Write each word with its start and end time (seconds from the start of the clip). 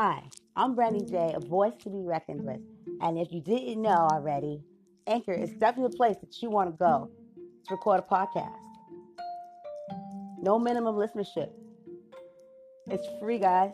Hi, 0.00 0.22
I'm 0.54 0.76
Brandy 0.76 1.04
J, 1.04 1.34
a 1.34 1.40
voice 1.40 1.72
to 1.82 1.90
be 1.90 2.04
reckoned 2.04 2.44
with. 2.44 2.60
And 3.00 3.18
if 3.18 3.32
you 3.32 3.40
didn't 3.40 3.82
know 3.82 4.06
already, 4.12 4.62
Anchor 5.08 5.32
is 5.32 5.50
definitely 5.54 5.90
the 5.90 5.96
place 5.96 6.16
that 6.20 6.40
you 6.40 6.50
want 6.50 6.70
to 6.70 6.76
go 6.78 7.10
to 7.66 7.74
record 7.74 7.98
a 7.98 8.02
podcast. 8.04 8.54
No 10.40 10.56
minimum 10.56 10.94
listenership. 10.94 11.50
It's 12.86 13.08
free, 13.18 13.40
guys. 13.40 13.72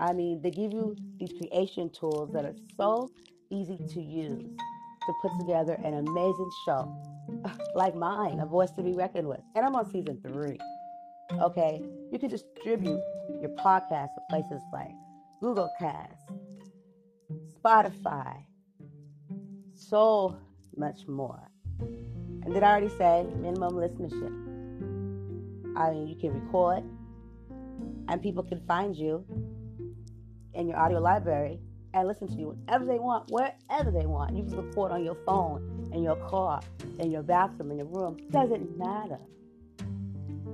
I 0.00 0.12
mean, 0.12 0.42
they 0.42 0.50
give 0.50 0.72
you 0.72 0.96
these 1.20 1.34
creation 1.38 1.90
tools 1.90 2.32
that 2.32 2.44
are 2.44 2.56
so 2.76 3.12
easy 3.48 3.78
to 3.94 4.02
use 4.02 4.42
to 4.42 5.12
put 5.22 5.30
together 5.38 5.74
an 5.84 6.04
amazing 6.04 6.50
show 6.66 6.92
like 7.76 7.94
mine, 7.94 8.40
A 8.40 8.46
Voice 8.46 8.72
to 8.72 8.82
Be 8.82 8.94
Reckoned 8.94 9.28
with. 9.28 9.40
And 9.54 9.64
I'm 9.64 9.76
on 9.76 9.88
season 9.88 10.20
three. 10.26 10.58
Okay, 11.38 11.80
you 12.10 12.18
can 12.18 12.28
distribute 12.28 13.00
your 13.40 13.50
podcast 13.50 14.08
to 14.14 14.20
places 14.28 14.60
like 14.72 14.90
Google 15.40 15.70
Cast, 15.78 16.28
Spotify, 17.62 18.42
so 19.74 20.36
much 20.76 21.06
more. 21.06 21.50
And 21.78 22.52
did 22.52 22.62
I 22.62 22.70
already 22.70 22.88
say 22.88 23.26
minimum 23.36 23.74
listenership? 23.74 24.34
I 25.76 25.90
mean, 25.92 26.08
you 26.08 26.16
can 26.16 26.32
record, 26.32 26.82
and 28.08 28.20
people 28.20 28.42
can 28.42 28.60
find 28.66 28.96
you 28.96 29.24
in 30.54 30.66
your 30.66 30.78
audio 30.78 30.98
library 30.98 31.60
and 31.94 32.08
listen 32.08 32.26
to 32.28 32.34
you 32.34 32.48
whenever 32.48 32.84
they 32.84 32.98
want, 32.98 33.30
wherever 33.30 33.90
they 33.90 34.06
want. 34.06 34.36
You 34.36 34.42
can 34.42 34.56
record 34.56 34.90
on 34.92 35.04
your 35.04 35.16
phone, 35.24 35.90
in 35.92 36.02
your 36.02 36.16
car, 36.28 36.60
in 36.98 37.10
your 37.10 37.22
bathroom, 37.22 37.70
in 37.70 37.78
your 37.78 37.86
room. 37.86 38.16
Doesn't 38.30 38.76
matter. 38.76 39.18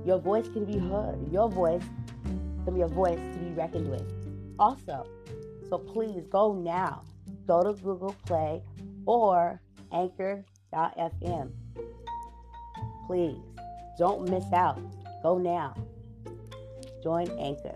Your 0.05 0.19
voice 0.19 0.47
can 0.47 0.65
be 0.65 0.77
heard. 0.77 1.17
Your 1.31 1.49
voice 1.49 1.83
can 2.65 2.73
be 2.73 2.81
a 2.81 2.87
voice 2.87 3.19
to 3.33 3.39
be 3.39 3.51
reckoned 3.51 3.89
with. 3.89 4.03
Also, 4.59 5.05
so 5.69 5.77
please 5.77 6.23
go 6.31 6.53
now. 6.53 7.03
Go 7.45 7.63
to 7.63 7.73
Google 7.81 8.15
Play 8.25 8.61
or 9.05 9.61
Anchor.fm. 9.91 11.51
Please 13.07 13.37
don't 13.97 14.29
miss 14.29 14.45
out. 14.53 14.79
Go 15.23 15.37
now. 15.37 15.73
Join 17.03 17.29
Anchor. 17.39 17.73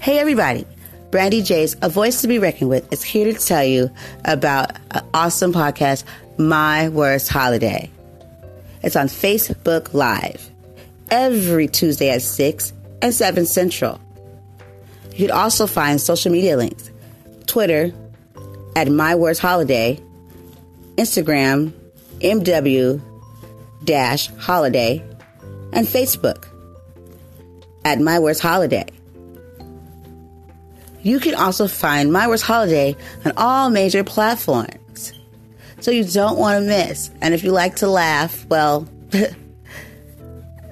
Hey, 0.00 0.18
everybody. 0.18 0.64
Brandy 1.10 1.40
J's 1.40 1.74
A 1.80 1.88
Voice 1.88 2.20
to 2.20 2.28
Be 2.28 2.38
Reckoned 2.38 2.68
With 2.68 2.92
is 2.92 3.02
here 3.02 3.32
to 3.32 3.38
tell 3.38 3.64
you 3.64 3.90
about 4.26 4.76
an 4.90 5.02
awesome 5.14 5.54
podcast, 5.54 6.04
My 6.36 6.90
Worst 6.90 7.30
Holiday. 7.30 7.90
It's 8.82 8.94
on 8.94 9.06
Facebook 9.06 9.94
Live 9.94 10.50
every 11.10 11.66
Tuesday 11.66 12.10
at 12.10 12.20
6 12.20 12.74
and 13.00 13.14
7 13.14 13.46
Central. 13.46 13.98
You 15.12 15.28
can 15.28 15.30
also 15.30 15.66
find 15.66 15.98
social 15.98 16.30
media 16.30 16.58
links 16.58 16.90
Twitter 17.46 17.90
at 18.76 18.90
My 18.90 19.14
Worst 19.14 19.40
Holiday, 19.40 19.98
Instagram, 20.96 21.72
MW 22.20 23.00
holiday, 24.38 25.02
and 25.72 25.86
Facebook 25.86 26.48
at 27.86 27.98
My 27.98 28.18
Worst 28.18 28.42
Holiday. 28.42 28.84
You 31.08 31.20
can 31.20 31.34
also 31.34 31.66
find 31.66 32.12
My 32.12 32.28
Worst 32.28 32.44
Holiday 32.44 32.94
on 33.24 33.32
all 33.38 33.70
major 33.70 34.04
platforms. 34.04 35.14
So 35.80 35.90
you 35.90 36.04
don't 36.04 36.38
want 36.38 36.62
to 36.62 36.68
miss. 36.68 37.10
And 37.22 37.32
if 37.32 37.42
you 37.42 37.50
like 37.50 37.76
to 37.76 37.88
laugh, 37.88 38.44
well, 38.46 38.86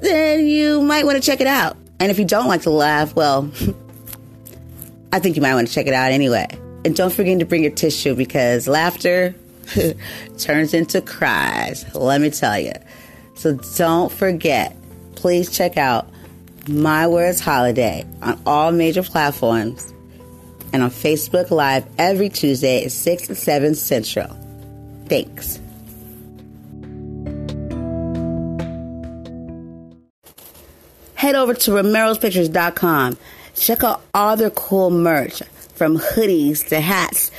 then 0.02 0.46
you 0.46 0.82
might 0.82 1.06
want 1.06 1.16
to 1.16 1.22
check 1.22 1.40
it 1.40 1.46
out. 1.46 1.78
And 1.98 2.10
if 2.10 2.18
you 2.18 2.26
don't 2.26 2.48
like 2.48 2.62
to 2.62 2.70
laugh, 2.70 3.16
well, 3.16 3.50
I 5.12 5.20
think 5.20 5.36
you 5.36 5.42
might 5.42 5.54
want 5.54 5.68
to 5.68 5.72
check 5.72 5.86
it 5.86 5.94
out 5.94 6.12
anyway. 6.12 6.46
And 6.84 6.94
don't 6.94 7.12
forget 7.12 7.38
to 7.38 7.46
bring 7.46 7.62
your 7.62 7.72
tissue 7.72 8.14
because 8.14 8.68
laughter 8.68 9.34
turns 10.38 10.74
into 10.74 11.00
cries, 11.00 11.86
let 11.94 12.20
me 12.20 12.28
tell 12.28 12.58
you. 12.58 12.74
So 13.36 13.54
don't 13.78 14.12
forget, 14.12 14.76
please 15.14 15.50
check 15.50 15.78
out 15.78 16.10
My 16.68 17.06
Worst 17.06 17.40
Holiday 17.40 18.04
on 18.20 18.38
all 18.44 18.70
major 18.70 19.02
platforms 19.02 19.94
and 20.76 20.84
on 20.84 20.90
Facebook 20.90 21.50
Live 21.50 21.86
every 21.96 22.28
Tuesday 22.28 22.84
at 22.84 22.92
6 22.92 23.28
and 23.28 23.38
7 23.38 23.74
Central. 23.74 24.28
Thanks. 25.06 25.58
Head 31.14 31.34
over 31.34 31.54
to 31.54 31.70
romerospictures.com. 31.70 33.16
Check 33.54 33.82
out 33.84 34.02
all 34.12 34.36
their 34.36 34.50
cool 34.50 34.90
merch 34.90 35.42
from 35.74 35.96
hoodies 35.96 36.68
to 36.68 36.78
hats, 36.78 37.30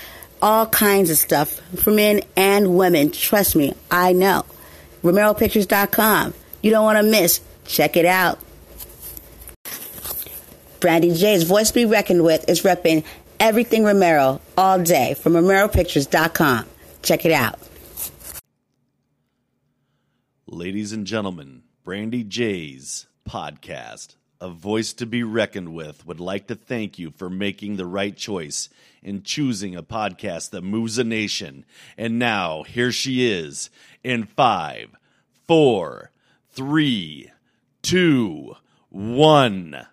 all 0.41 0.65
kinds 0.65 1.11
of 1.11 1.17
stuff 1.17 1.61
for 1.79 1.91
men 1.91 2.21
and 2.35 2.75
women. 2.75 3.11
Trust 3.11 3.55
me, 3.55 3.75
I 3.91 4.13
know. 4.13 4.45
RomeroPictures.com. 5.03 6.33
You 6.63 6.71
don't 6.71 6.83
want 6.83 6.97
to 6.97 7.03
miss. 7.03 7.39
Check 7.65 7.97
it 7.97 8.05
out. 8.05 8.39
Brandy 10.79 11.13
J's 11.13 11.43
voice 11.43 11.71
be 11.71 11.85
reckoned 11.85 12.23
with 12.23 12.49
is 12.49 12.63
repping 12.63 13.03
everything 13.39 13.83
Romero 13.83 14.41
all 14.57 14.81
day 14.81 15.13
from 15.13 15.33
RomeroPictures.com. 15.33 16.65
Check 17.01 17.25
it 17.25 17.31
out. 17.31 17.59
Ladies 20.45 20.93
and 20.93 21.05
gentlemen, 21.05 21.63
Brandy 21.83 22.23
J's 22.23 23.07
podcast, 23.27 24.15
A 24.39 24.49
Voice 24.49 24.93
to 24.93 25.05
Be 25.05 25.23
Reckoned 25.23 25.73
with, 25.73 26.05
would 26.05 26.19
like 26.19 26.47
to 26.47 26.55
thank 26.55 26.97
you 26.97 27.11
for 27.11 27.29
making 27.29 27.75
the 27.75 27.85
right 27.85 28.15
choice 28.15 28.69
in 29.03 29.23
choosing 29.23 29.75
a 29.75 29.83
podcast 29.83 30.51
that 30.51 30.63
moves 30.63 30.97
a 30.97 31.03
nation. 31.03 31.65
And 31.97 32.17
now, 32.17 32.63
here 32.63 32.91
she 32.91 33.29
is 33.29 33.69
in 34.03 34.23
five, 34.23 34.89
four, 35.45 36.11
three, 36.51 37.31
two, 37.81 38.55
one. 38.89 39.85